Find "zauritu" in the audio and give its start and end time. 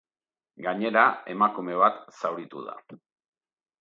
2.23-2.65